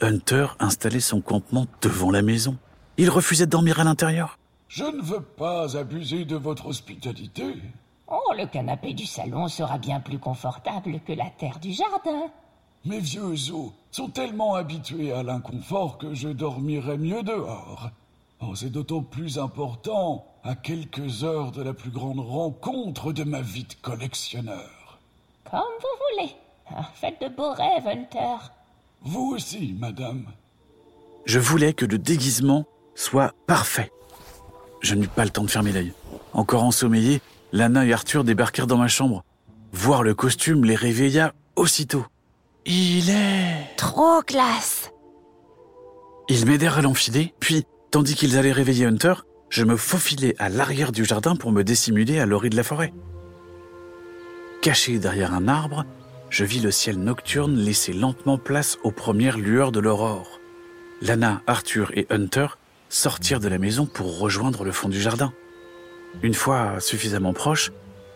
Hunter 0.00 0.48
installait 0.58 1.00
son 1.00 1.20
campement 1.20 1.66
devant 1.80 2.10
la 2.10 2.22
maison. 2.22 2.56
Il 2.98 3.10
refusait 3.10 3.46
de 3.46 3.50
dormir 3.50 3.80
à 3.80 3.84
l'intérieur. 3.84 4.38
Je 4.68 4.84
ne 4.84 5.02
veux 5.02 5.22
pas 5.22 5.76
abuser 5.76 6.24
de 6.24 6.36
votre 6.36 6.66
hospitalité. 6.66 7.54
Oh, 8.08 8.32
le 8.36 8.46
canapé 8.46 8.92
du 8.92 9.06
salon 9.06 9.48
sera 9.48 9.78
bien 9.78 10.00
plus 10.00 10.18
confortable 10.18 11.00
que 11.06 11.12
la 11.12 11.30
terre 11.38 11.58
du 11.58 11.72
jardin. 11.72 12.30
Mes 12.84 13.00
vieux 13.00 13.22
os 13.52 13.72
sont 13.90 14.08
tellement 14.08 14.54
habitués 14.54 15.12
à 15.12 15.22
l'inconfort 15.22 15.98
que 15.98 16.14
je 16.14 16.28
dormirai 16.28 16.98
mieux 16.98 17.22
dehors. 17.22 17.90
Oh, 18.40 18.54
c'est 18.54 18.70
d'autant 18.70 19.02
plus 19.02 19.38
important 19.38 20.26
à 20.44 20.54
quelques 20.54 21.24
heures 21.24 21.52
de 21.52 21.62
la 21.62 21.72
plus 21.72 21.90
grande 21.90 22.20
rencontre 22.20 23.12
de 23.12 23.24
ma 23.24 23.40
vie 23.40 23.64
de 23.64 23.74
collectionneur. 23.80 24.98
Comme 25.50 25.60
vous 25.80 26.18
voulez. 26.18 26.32
Ah, 26.68 26.90
Faites 26.94 27.20
de 27.20 27.28
beaux 27.28 27.52
rêves, 27.52 27.86
Hunter. 27.86 28.36
Vous 29.02 29.32
aussi, 29.34 29.74
madame. 29.78 30.26
Je 31.24 31.38
voulais 31.38 31.72
que 31.72 31.86
le 31.86 31.98
déguisement 31.98 32.66
soit 32.94 33.32
parfait. 33.46 33.90
Je 34.80 34.94
n'eus 34.94 35.08
pas 35.08 35.24
le 35.24 35.30
temps 35.30 35.44
de 35.44 35.50
fermer 35.50 35.72
l'œil. 35.72 35.92
Encore 36.32 36.64
ensommeillés, 36.64 37.20
Lana 37.52 37.86
et 37.86 37.92
Arthur 37.92 38.24
débarquèrent 38.24 38.66
dans 38.66 38.76
ma 38.76 38.88
chambre. 38.88 39.24
Voir 39.72 40.02
le 40.02 40.14
costume 40.14 40.64
les 40.64 40.74
réveilla 40.74 41.32
aussitôt. 41.56 42.04
Il 42.66 43.08
est... 43.10 43.76
Trop 43.76 44.22
classe. 44.22 44.90
Ils 46.28 46.46
m'aidèrent 46.46 46.78
à 46.78 46.82
l'enfiler, 46.82 47.32
puis, 47.40 47.64
tandis 47.90 48.14
qu'ils 48.14 48.36
allaient 48.36 48.52
réveiller 48.52 48.86
Hunter, 48.86 49.14
je 49.48 49.64
me 49.64 49.76
faufilai 49.76 50.34
à 50.38 50.48
l'arrière 50.48 50.92
du 50.92 51.04
jardin 51.04 51.36
pour 51.36 51.52
me 51.52 51.62
dissimuler 51.62 52.18
à 52.18 52.26
l'orée 52.26 52.50
de 52.50 52.56
la 52.56 52.62
forêt. 52.62 52.92
Caché 54.62 54.98
derrière 54.98 55.34
un 55.34 55.48
arbre, 55.48 55.84
je 56.30 56.44
vis 56.44 56.60
le 56.60 56.70
ciel 56.70 56.98
nocturne 56.98 57.56
laisser 57.56 57.92
lentement 57.92 58.38
place 58.38 58.78
aux 58.82 58.90
premières 58.90 59.38
lueurs 59.38 59.72
de 59.72 59.80
l'aurore. 59.80 60.40
Lana, 61.02 61.42
Arthur 61.46 61.92
et 61.94 62.06
Hunter 62.10 62.48
sortirent 62.88 63.40
de 63.40 63.48
la 63.48 63.58
maison 63.58 63.86
pour 63.86 64.18
rejoindre 64.18 64.64
le 64.64 64.72
fond 64.72 64.88
du 64.88 65.00
jardin. 65.00 65.32
Une 66.22 66.34
fois 66.34 66.80
suffisamment 66.80 67.32
proche, 67.32 67.70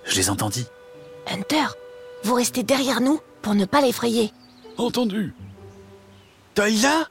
je 0.05 0.17
les 0.17 0.31
entendis. 0.31 0.67
Hunter, 1.27 1.67
vous 2.25 2.35
restez 2.35 2.63
derrière 2.63 3.01
nous 3.01 3.21
pour 3.43 3.55
ne 3.55 3.65
pas 3.65 3.81
l'effrayer. 3.81 4.33
Entendu. 4.79 5.35
Toïla 6.55 7.09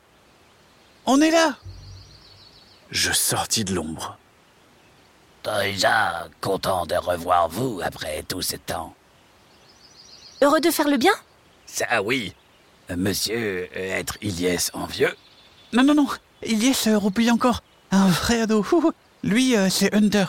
On 1.05 1.21
est 1.21 1.31
là 1.31 1.55
Je 2.91 3.11
sortis 3.11 3.63
de 3.63 3.73
l'ombre. 3.73 4.17
Déjà, 5.43 6.27
content 6.41 6.85
de 6.85 6.95
revoir 6.95 7.47
vous 7.47 7.79
après 7.83 8.23
tout 8.27 8.41
ce 8.41 8.55
temps. 8.55 8.93
Heureux 10.41 10.59
de 10.59 10.71
faire 10.71 10.87
le 10.87 10.97
bien? 10.97 11.13
Ça 11.65 12.01
oui, 12.01 12.33
monsieur 12.95 13.69
euh, 13.75 13.99
être 13.99 14.17
Ilyes 14.21 14.71
en 14.73 14.85
vieux. 14.85 15.15
Non, 15.71 15.83
non, 15.83 15.93
non, 15.93 16.07
Ilyes 16.43 16.87
euh, 16.87 16.97
roupille 16.97 17.31
encore. 17.31 17.61
Un 17.91 18.07
vrai 18.07 18.41
ado. 18.41 18.65
Lui, 19.23 19.55
euh, 19.55 19.69
c'est 19.69 19.93
Hunter. 19.93 20.25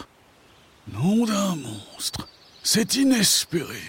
Nom 0.92 1.24
d'un 1.24 1.56
monstre. 1.56 2.28
C'est 2.62 2.96
inespéré. 2.96 3.80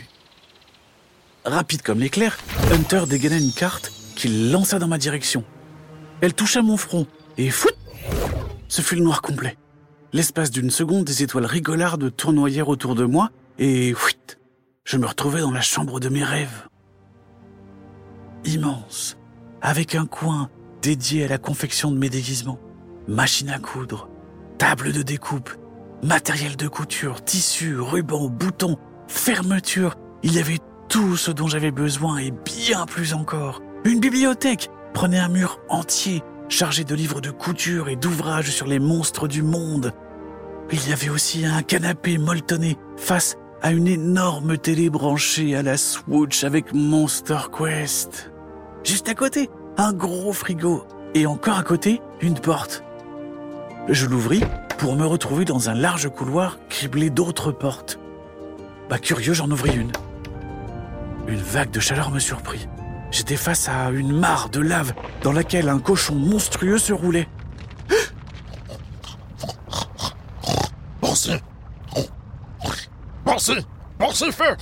Rapide 1.43 1.81
comme 1.81 1.99
l'éclair, 1.99 2.37
Hunter 2.71 3.03
dégaina 3.07 3.37
une 3.37 3.51
carte 3.51 3.91
qu'il 4.15 4.51
lança 4.51 4.79
dans 4.79 4.87
ma 4.87 4.97
direction. 4.97 5.43
Elle 6.21 6.33
toucha 6.33 6.61
mon 6.61 6.77
front 6.77 7.07
et 7.37 7.49
fout 7.49 7.75
Ce 8.71 8.81
fut 8.81 8.95
le 8.95 9.03
noir 9.03 9.21
complet. 9.21 9.57
L'espace 10.13 10.49
d'une 10.49 10.69
seconde, 10.69 11.03
des 11.03 11.23
étoiles 11.23 11.45
rigolardes 11.45 12.15
tournoyèrent 12.15 12.69
autour 12.69 12.95
de 12.95 13.03
moi 13.03 13.29
et 13.59 13.93
fuit, 13.93 14.15
je 14.85 14.95
me 14.95 15.05
retrouvais 15.05 15.41
dans 15.41 15.51
la 15.51 15.59
chambre 15.59 15.99
de 15.99 16.07
mes 16.07 16.23
rêves. 16.23 16.69
Immense, 18.45 19.17
avec 19.61 19.93
un 19.93 20.05
coin 20.05 20.49
dédié 20.81 21.25
à 21.25 21.27
la 21.27 21.37
confection 21.37 21.91
de 21.91 21.97
mes 21.97 22.09
déguisements, 22.09 22.59
machine 23.09 23.49
à 23.49 23.59
coudre, 23.59 24.07
table 24.57 24.93
de 24.93 25.01
découpe, 25.01 25.49
matériel 26.01 26.55
de 26.55 26.69
couture, 26.69 27.25
tissus, 27.25 27.77
rubans, 27.77 28.29
boutons, 28.29 28.77
fermeture. 29.09 29.95
Il 30.23 30.33
y 30.33 30.39
avait 30.39 30.59
tout 30.87 31.17
ce 31.17 31.31
dont 31.31 31.47
j'avais 31.47 31.71
besoin 31.71 32.19
et 32.19 32.31
bien 32.31 32.85
plus 32.85 33.13
encore. 33.13 33.61
Une 33.83 33.99
bibliothèque 33.99 34.69
prenait 34.93 35.19
un 35.19 35.27
mur 35.27 35.59
entier, 35.67 36.23
chargé 36.51 36.83
de 36.83 36.93
livres 36.93 37.21
de 37.21 37.31
couture 37.31 37.89
et 37.89 37.95
d'ouvrages 37.95 38.51
sur 38.51 38.67
les 38.67 38.79
monstres 38.79 39.27
du 39.27 39.41
monde. 39.41 39.93
Il 40.71 40.87
y 40.87 40.93
avait 40.93 41.09
aussi 41.09 41.45
un 41.45 41.63
canapé 41.63 42.17
molletonné 42.17 42.77
face 42.97 43.37
à 43.61 43.71
une 43.71 43.87
énorme 43.87 44.57
télé 44.57 44.89
branchée 44.89 45.55
à 45.55 45.63
la 45.63 45.77
Switch 45.77 46.43
avec 46.43 46.73
Monster 46.73 47.39
Quest. 47.57 48.31
Juste 48.83 49.07
à 49.07 49.15
côté, 49.15 49.49
un 49.77 49.93
gros 49.93 50.33
frigo. 50.33 50.85
Et 51.13 51.25
encore 51.25 51.57
à 51.57 51.63
côté, 51.63 52.01
une 52.21 52.39
porte. 52.39 52.83
Je 53.87 54.05
l'ouvris 54.05 54.43
pour 54.77 54.95
me 54.95 55.05
retrouver 55.05 55.45
dans 55.45 55.69
un 55.69 55.73
large 55.73 56.09
couloir 56.09 56.59
criblé 56.69 57.09
d'autres 57.09 57.51
portes. 57.51 57.99
Bah 58.89 58.99
curieux, 58.99 59.33
j'en 59.33 59.49
ouvris 59.49 59.75
une. 59.75 59.91
Une 61.27 61.41
vague 61.41 61.71
de 61.71 61.79
chaleur 61.79 62.11
me 62.11 62.19
surprit. 62.19 62.67
J'étais 63.11 63.35
face 63.35 63.67
à 63.67 63.89
une 63.89 64.17
mare 64.17 64.49
de 64.49 64.61
lave 64.61 64.93
dans 65.21 65.33
laquelle 65.33 65.67
un 65.67 65.79
cochon 65.79 66.15
monstrueux 66.15 66.77
se 66.77 66.93
roulait. 66.93 67.27
Pensez 71.01 71.41
Pensez 73.25 73.65
Pensez 73.99 74.31
feu 74.31 74.55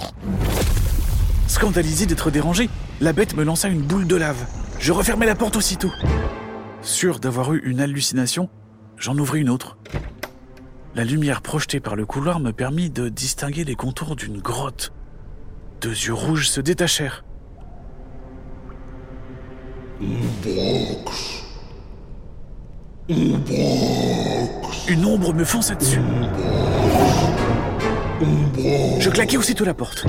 Scandalisé 1.48 2.08
d'être 2.08 2.32
dérangé, 2.32 2.70
la 3.02 3.14
bête 3.14 3.36
me 3.36 3.44
lança 3.44 3.68
une 3.68 3.82
boule 3.82 4.08
de 4.08 4.16
lave. 4.16 4.46
Je 4.80 4.92
refermai 4.92 5.26
la 5.26 5.36
porte 5.36 5.56
aussitôt. 5.56 5.92
Sûr 6.82 7.20
d'avoir 7.20 7.54
eu 7.54 7.60
une 7.64 7.82
hallucination, 7.82 8.50
j'en 8.98 9.18
ouvris 9.18 9.42
une 9.42 9.50
autre. 9.50 9.78
La 10.96 11.04
lumière 11.04 11.42
projetée 11.42 11.80
par 11.80 11.96
le 11.96 12.06
couloir 12.06 12.40
me 12.40 12.52
permit 12.52 12.90
de 12.90 13.10
distinguer 13.10 13.64
les 13.64 13.76
contours 13.76 14.16
d'une 14.16 14.40
grotte. 14.40 14.92
Deux 15.82 15.92
yeux 15.92 16.14
rouges 16.14 16.50
se 16.50 16.62
détachèrent. 16.62 17.24
Une 24.88 25.06
ombre 25.06 25.34
me 25.34 25.44
fonça 25.44 25.76
dessus. 25.76 26.00
Je 29.00 29.10
claquai 29.10 29.38
aussitôt 29.38 29.66
la 29.66 29.74
porte. 29.74 30.06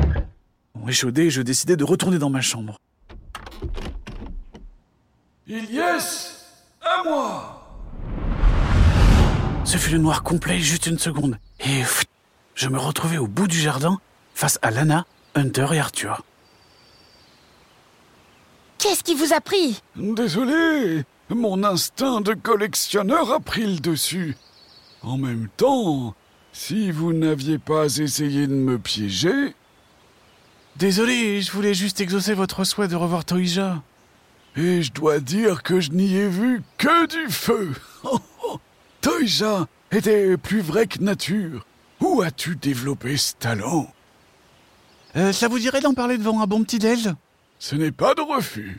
Échaudé, 0.89 1.31
je 1.31 1.41
décidai 1.43 1.77
de 1.77 1.85
retourner 1.85 2.19
dans 2.19 2.31
ma 2.31 2.41
chambre. 2.41 2.77
Ilyes, 5.47 5.81
à 6.83 7.05
moi 7.05 7.65
Ce 9.65 9.77
fut 9.77 9.93
le 9.93 9.99
noir 9.99 10.25
complet, 10.25 10.59
juste 10.59 10.87
une 10.87 10.99
seconde. 10.99 11.39
Et 11.61 11.83
pfft, 11.83 12.09
je 12.57 12.69
me 12.69 12.79
retrouvai 12.79 13.19
au 13.19 13.29
bout 13.29 13.47
du 13.47 13.59
jardin, 13.59 14.01
face 14.35 14.59
à 14.63 14.73
Lana, 14.73 15.07
Hunter 15.37 15.67
et 15.73 15.79
Arthur. 15.79 16.25
Qu'est-ce 18.81 19.05
qui 19.05 19.15
vous 19.15 19.33
a 19.35 19.41
pris 19.41 19.83
Désolé, 19.97 21.05
mon 21.29 21.63
instinct 21.65 22.21
de 22.21 22.33
collectionneur 22.35 23.33
a 23.33 23.41
pris 23.41 23.67
le 23.67 23.79
dessus. 23.79 24.37
En 25.03 25.19
même 25.19 25.49
temps, 25.57 26.15
si 26.53 26.91
vous 26.91 27.13
n'aviez 27.13 27.59
pas 27.59 27.97
essayé 27.99 28.47
de 28.47 28.55
me 28.55 28.79
piéger, 28.79 29.55
Désolé, 30.77 31.43
je 31.43 31.53
voulais 31.53 31.75
juste 31.75 32.01
exaucer 32.01 32.33
votre 32.33 32.65
souhait 32.65 32.89
de 32.89 32.97
revoir 32.97 33.27
Toija. 33.27 33.83
et 34.57 34.83
je 34.83 34.93
dois 34.93 35.21
dire 35.21 35.63
que 35.63 35.79
je 35.79 35.91
n'y 35.91 36.15
ai 36.17 36.27
vu 36.27 36.63
que 36.79 37.07
du 37.07 37.31
feu. 37.31 37.73
Toija 39.03 39.67
était 39.93 40.39
plus 40.39 40.61
vrai 40.63 40.87
que 40.87 41.01
nature. 41.01 41.67
Où 42.01 42.23
as-tu 42.23 42.57
développé 42.57 43.19
ce 43.19 43.35
talent? 43.35 43.93
Euh, 45.17 45.33
ça 45.33 45.49
vous 45.49 45.59
dirait 45.59 45.83
d'en 45.83 45.93
parler 45.93 46.17
devant 46.17 46.41
un 46.41 46.47
bon 46.47 46.63
petit 46.65 46.79
déj 46.79 47.11
Ce 47.63 47.77
n'est 47.77 47.93
pas 47.93 48.15
de 48.15 48.23
refus. 48.23 48.79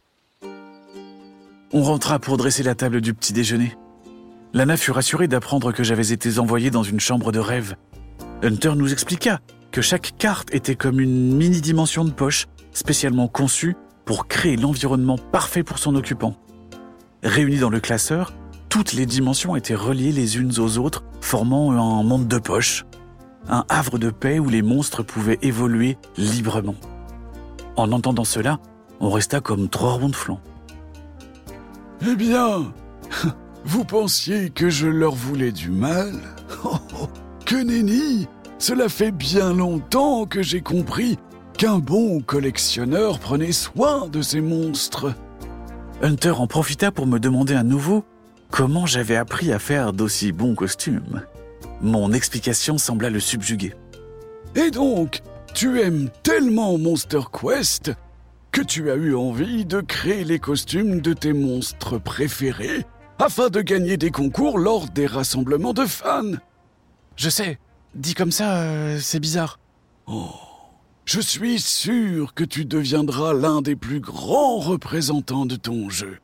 On 1.71 1.83
rentra 1.83 2.17
pour 2.17 2.37
dresser 2.37 2.63
la 2.63 2.73
table 2.73 2.99
du 2.99 3.13
petit 3.13 3.31
déjeuner. 3.31 3.77
Lana 4.53 4.75
fut 4.75 4.89
rassurée 4.89 5.27
d'apprendre 5.27 5.71
que 5.71 5.83
j'avais 5.83 6.11
été 6.11 6.39
envoyé 6.39 6.71
dans 6.71 6.81
une 6.81 6.99
chambre 6.99 7.31
de 7.31 7.37
rêve. 7.37 7.75
Hunter 8.41 8.73
nous 8.75 8.91
expliqua 8.91 9.39
que 9.71 9.83
chaque 9.83 10.17
carte 10.17 10.51
était 10.51 10.73
comme 10.73 10.99
une 10.99 11.37
mini-dimension 11.37 12.03
de 12.05 12.09
poche, 12.09 12.47
spécialement 12.71 13.27
conçue 13.27 13.75
pour 14.03 14.27
créer 14.27 14.57
l'environnement 14.57 15.19
parfait 15.19 15.63
pour 15.63 15.77
son 15.77 15.93
occupant. 15.93 16.35
Réunies 17.21 17.59
dans 17.59 17.69
le 17.69 17.81
classeur, 17.81 18.33
toutes 18.67 18.93
les 18.93 19.05
dimensions 19.05 19.55
étaient 19.55 19.75
reliées 19.75 20.11
les 20.11 20.37
unes 20.37 20.59
aux 20.59 20.79
autres, 20.79 21.03
formant 21.21 21.71
un 21.71 22.01
monde 22.01 22.27
de 22.27 22.39
poche, 22.39 22.85
un 23.47 23.63
havre 23.69 23.99
de 23.99 24.09
paix 24.09 24.39
où 24.39 24.49
les 24.49 24.63
monstres 24.63 25.03
pouvaient 25.03 25.39
évoluer 25.43 25.99
librement. 26.17 26.75
En 27.75 27.91
entendant 27.91 28.25
cela, 28.25 28.59
on 29.01 29.09
resta 29.09 29.41
comme 29.41 29.67
trois 29.67 29.93
ronds 29.93 30.09
de 30.09 30.15
flanc. 30.15 30.39
Eh 32.07 32.15
bien, 32.15 32.71
vous 33.65 33.83
pensiez 33.83 34.49
que 34.49 34.69
je 34.69 34.87
leur 34.87 35.15
voulais 35.15 35.51
du 35.51 35.69
mal? 35.69 36.13
Oh, 36.63 36.75
oh, 37.01 37.07
Que 37.45 37.55
nenni 37.55 38.27
Cela 38.59 38.89
fait 38.89 39.11
bien 39.11 39.53
longtemps 39.53 40.25
que 40.25 40.43
j'ai 40.43 40.61
compris 40.61 41.17
qu'un 41.57 41.79
bon 41.79 42.19
collectionneur 42.19 43.19
prenait 43.19 43.53
soin 43.53 44.07
de 44.09 44.21
ces 44.21 44.41
monstres. 44.41 45.13
Hunter 46.03 46.31
en 46.31 46.45
profita 46.45 46.91
pour 46.91 47.07
me 47.07 47.19
demander 47.19 47.55
à 47.55 47.63
nouveau 47.63 48.03
comment 48.51 48.85
j'avais 48.85 49.15
appris 49.15 49.51
à 49.51 49.59
faire 49.59 49.93
d'aussi 49.93 50.33
bons 50.33 50.55
costumes. 50.55 51.23
Mon 51.81 52.11
explication 52.11 52.77
sembla 52.77 53.09
le 53.09 53.19
subjuguer. 53.19 53.73
Et 54.55 54.69
donc, 54.69 55.21
tu 55.53 55.81
aimes 55.81 56.09
tellement 56.21 56.77
Monster 56.77 57.21
Quest 57.31 57.93
que 58.51 58.61
tu 58.61 58.91
as 58.91 58.95
eu 58.95 59.15
envie 59.15 59.65
de 59.65 59.81
créer 59.81 60.23
les 60.23 60.39
costumes 60.39 60.99
de 60.99 61.13
tes 61.13 61.33
monstres 61.33 61.97
préférés 61.97 62.85
afin 63.17 63.49
de 63.49 63.61
gagner 63.61 63.97
des 63.97 64.11
concours 64.11 64.57
lors 64.57 64.89
des 64.89 65.05
rassemblements 65.05 65.73
de 65.73 65.85
fans. 65.85 66.37
Je 67.15 67.29
sais, 67.29 67.59
dit 67.95 68.13
comme 68.13 68.31
ça, 68.31 68.61
euh, 68.63 68.99
c'est 68.99 69.19
bizarre. 69.19 69.59
Je 71.05 71.21
suis 71.21 71.59
sûr 71.59 72.33
que 72.33 72.43
tu 72.43 72.65
deviendras 72.65 73.33
l'un 73.33 73.61
des 73.61 73.75
plus 73.75 73.99
grands 73.99 74.57
représentants 74.57 75.45
de 75.45 75.55
ton 75.55 75.89
jeu. 75.89 76.19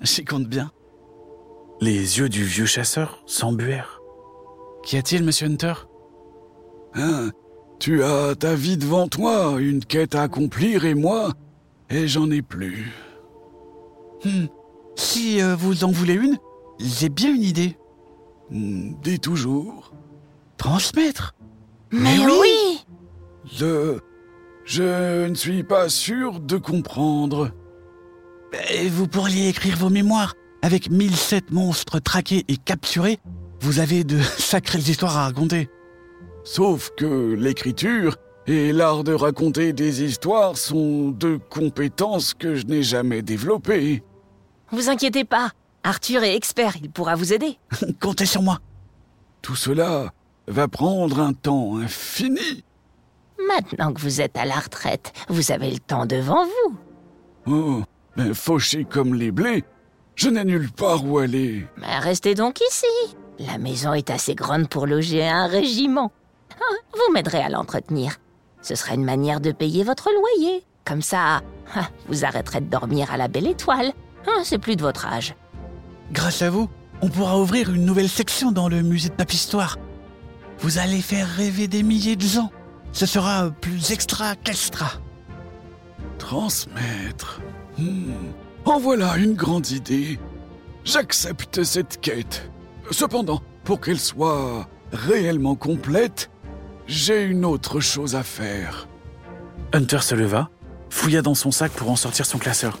J'y 0.00 0.24
compte 0.24 0.46
bien. 0.46 0.70
Les 1.80 2.18
yeux 2.18 2.28
du 2.28 2.44
vieux 2.44 2.66
chasseur 2.66 3.22
s'embuèrent. 3.26 4.00
Qu'y 4.84 4.96
a-t-il, 4.96 5.24
monsieur 5.24 5.46
Hunter? 5.46 5.74
Hein? 6.94 7.30
Tu 7.80 8.04
as 8.04 8.34
ta 8.36 8.54
vie 8.54 8.76
devant 8.76 9.08
toi, 9.08 9.56
une 9.58 9.84
quête 9.84 10.14
à 10.14 10.22
accomplir 10.22 10.84
et 10.84 10.94
moi, 10.94 11.32
et 11.90 12.08
j'en 12.08 12.30
ai 12.30 12.42
plus. 12.42 12.92
Hmm, 14.24 14.46
Si 14.96 15.42
euh, 15.42 15.54
vous 15.56 15.84
en 15.84 15.90
voulez 15.90 16.14
une, 16.14 16.38
j'ai 16.80 17.08
bien 17.08 17.34
une 17.34 17.42
idée. 17.42 17.76
Hmm, 18.50 18.94
Dis 19.02 19.20
toujours. 19.20 19.92
Transmettre 20.56 21.34
Mais 21.90 22.18
oui, 22.18 22.84
Je... 23.52 23.98
Je 24.66 25.26
ne 25.28 25.34
suis 25.34 25.62
pas 25.62 25.90
sûr 25.90 26.40
de 26.40 26.56
comprendre. 26.56 27.50
Et 28.72 28.88
vous 28.88 29.06
pourriez 29.06 29.50
écrire 29.50 29.76
vos 29.76 29.90
mémoires. 29.90 30.32
Avec 30.62 30.90
1007 30.90 31.50
monstres 31.50 31.98
traqués 31.98 32.44
et 32.48 32.56
capturés, 32.56 33.18
vous 33.60 33.78
avez 33.78 34.04
de 34.04 34.18
sacrées 34.38 34.78
histoires 34.78 35.18
à 35.18 35.24
raconter. 35.24 35.68
Sauf 36.44 36.90
que 36.96 37.34
l'écriture 37.34 38.16
et 38.46 38.72
l'art 38.72 39.04
de 39.04 39.14
raconter 39.14 39.72
des 39.72 40.02
histoires 40.02 40.56
sont 40.56 41.08
deux 41.08 41.38
compétences 41.38 42.34
que 42.34 42.54
je 42.54 42.66
n'ai 42.66 42.82
jamais 42.82 43.22
développées. 43.22 44.02
vous 44.70 44.88
inquiétez 44.88 45.24
pas. 45.24 45.50
Arthur 45.82 46.22
est 46.22 46.34
expert, 46.34 46.76
il 46.82 46.90
pourra 46.90 47.14
vous 47.14 47.32
aider. 47.32 47.58
Comptez 48.00 48.26
sur 48.26 48.42
moi. 48.42 48.58
Tout 49.42 49.56
cela 49.56 50.12
va 50.48 50.68
prendre 50.68 51.20
un 51.20 51.32
temps 51.32 51.76
infini. 51.76 52.64
Maintenant 53.48 53.92
que 53.92 54.00
vous 54.00 54.20
êtes 54.20 54.36
à 54.38 54.44
la 54.46 54.54
retraite, 54.54 55.12
vous 55.28 55.52
avez 55.52 55.70
le 55.70 55.78
temps 55.78 56.06
devant 56.06 56.44
vous. 56.44 56.76
Oh, 57.46 57.82
mais 58.16 58.32
fauché 58.32 58.84
comme 58.84 59.14
les 59.14 59.30
blés, 59.30 59.64
je 60.14 60.30
n'ai 60.30 60.44
nulle 60.44 60.70
part 60.70 61.04
où 61.04 61.18
aller. 61.18 61.66
Mais 61.76 61.98
restez 61.98 62.34
donc 62.34 62.60
ici. 62.60 63.16
La 63.38 63.58
maison 63.58 63.92
est 63.92 64.10
assez 64.10 64.34
grande 64.34 64.68
pour 64.68 64.86
loger 64.86 65.26
un 65.26 65.46
régiment. 65.46 66.12
Vous 66.92 67.12
m'aiderez 67.12 67.42
à 67.42 67.48
l'entretenir. 67.48 68.16
Ce 68.64 68.74
sera 68.74 68.94
une 68.94 69.04
manière 69.04 69.40
de 69.40 69.52
payer 69.52 69.84
votre 69.84 70.08
loyer. 70.10 70.64
Comme 70.86 71.02
ça, 71.02 71.42
ah, 71.76 71.88
vous 72.08 72.24
arrêterez 72.24 72.62
de 72.62 72.70
dormir 72.70 73.12
à 73.12 73.18
la 73.18 73.28
belle 73.28 73.46
étoile. 73.46 73.92
Ah, 74.26 74.40
C'est 74.42 74.58
plus 74.58 74.74
de 74.74 74.80
votre 74.80 75.06
âge. 75.06 75.34
Grâce 76.12 76.40
à 76.40 76.48
vous, 76.48 76.70
on 77.02 77.08
pourra 77.08 77.38
ouvrir 77.38 77.70
une 77.70 77.84
nouvelle 77.84 78.08
section 78.08 78.52
dans 78.52 78.70
le 78.70 78.80
musée 78.80 79.10
de 79.10 79.14
Papistoire. 79.14 79.76
Vous 80.60 80.78
allez 80.78 81.02
faire 81.02 81.28
rêver 81.28 81.68
des 81.68 81.82
milliers 81.82 82.16
de 82.16 82.22
gens. 82.22 82.50
Ce 82.92 83.04
sera 83.04 83.50
plus 83.50 83.90
extra 83.90 84.34
qu'extra. 84.34 84.92
Transmettre. 86.18 87.42
Hmm. 87.76 88.12
En 88.64 88.78
voilà 88.78 89.18
une 89.18 89.34
grande 89.34 89.68
idée. 89.72 90.18
J'accepte 90.84 91.64
cette 91.64 92.00
quête. 92.00 92.50
Cependant, 92.90 93.42
pour 93.64 93.78
qu'elle 93.80 94.00
soit 94.00 94.66
réellement 94.90 95.54
complète, 95.54 96.30
j'ai 96.86 97.22
une 97.22 97.44
autre 97.44 97.80
chose 97.80 98.14
à 98.14 98.22
faire. 98.22 98.88
Hunter 99.72 100.00
se 100.00 100.14
leva, 100.14 100.50
fouilla 100.90 101.22
dans 101.22 101.34
son 101.34 101.50
sac 101.50 101.72
pour 101.72 101.90
en 101.90 101.96
sortir 101.96 102.26
son 102.26 102.38
classeur. 102.38 102.78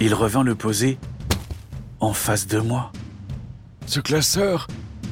Il 0.00 0.14
revint 0.14 0.42
le 0.42 0.54
poser 0.54 0.98
en 2.00 2.12
face 2.12 2.46
de 2.46 2.58
moi. 2.58 2.92
Ce 3.86 4.00
classeur 4.00 4.66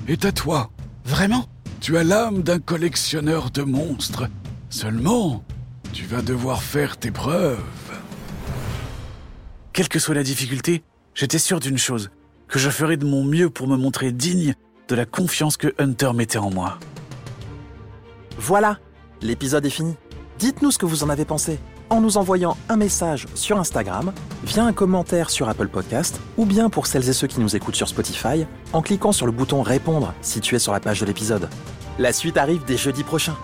est 0.08 0.24
à 0.24 0.32
toi. 0.32 0.70
Vraiment? 1.04 1.46
Tu 1.80 1.96
as 1.96 2.04
l'âme 2.04 2.42
d'un 2.42 2.58
collectionneur 2.58 3.50
de 3.50 3.62
monstres. 3.62 4.28
Seulement, 4.70 5.44
tu 5.92 6.04
vas 6.04 6.22
devoir 6.22 6.62
faire 6.62 6.96
tes 6.96 7.10
preuves. 7.10 7.58
Quelle 9.72 9.88
que 9.88 9.98
soit 9.98 10.14
la 10.14 10.22
difficulté, 10.22 10.84
j'étais 11.14 11.38
sûr 11.38 11.58
d'une 11.58 11.78
chose, 11.78 12.10
que 12.46 12.58
je 12.58 12.70
ferais 12.70 12.96
de 12.96 13.06
mon 13.06 13.24
mieux 13.24 13.50
pour 13.50 13.66
me 13.66 13.76
montrer 13.76 14.12
digne 14.12 14.54
de 14.88 14.94
la 14.94 15.06
confiance 15.06 15.56
que 15.56 15.74
Hunter 15.78 16.12
mettait 16.14 16.38
en 16.38 16.50
moi. 16.50 16.78
Voilà, 18.38 18.78
l'épisode 19.20 19.66
est 19.66 19.70
fini. 19.70 19.94
Dites-nous 20.38 20.70
ce 20.70 20.78
que 20.78 20.86
vous 20.86 21.04
en 21.04 21.08
avez 21.08 21.24
pensé 21.24 21.58
en 21.92 22.00
nous 22.00 22.16
envoyant 22.16 22.56
un 22.70 22.76
message 22.76 23.26
sur 23.34 23.58
Instagram, 23.58 24.14
via 24.44 24.64
un 24.64 24.72
commentaire 24.72 25.28
sur 25.28 25.50
Apple 25.50 25.68
Podcast, 25.68 26.18
ou 26.38 26.46
bien 26.46 26.70
pour 26.70 26.86
celles 26.86 27.06
et 27.06 27.12
ceux 27.12 27.26
qui 27.26 27.38
nous 27.38 27.54
écoutent 27.54 27.76
sur 27.76 27.86
Spotify, 27.86 28.46
en 28.72 28.80
cliquant 28.80 29.12
sur 29.12 29.26
le 29.26 29.32
bouton 29.32 29.60
Répondre 29.60 30.14
situé 30.22 30.58
sur 30.58 30.72
la 30.72 30.80
page 30.80 31.00
de 31.00 31.06
l'épisode. 31.06 31.50
La 31.98 32.14
suite 32.14 32.38
arrive 32.38 32.64
dès 32.64 32.78
jeudi 32.78 33.04
prochain. 33.04 33.36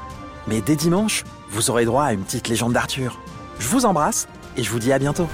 Mais 0.46 0.62
dès 0.62 0.76
dimanche, 0.76 1.24
vous 1.50 1.68
aurez 1.68 1.84
droit 1.84 2.04
à 2.04 2.14
une 2.14 2.22
petite 2.22 2.48
légende 2.48 2.72
d'Arthur. 2.72 3.20
Je 3.58 3.68
vous 3.68 3.84
embrasse 3.84 4.28
et 4.56 4.62
je 4.62 4.70
vous 4.70 4.78
dis 4.78 4.92
à 4.92 4.98
bientôt. 4.98 5.26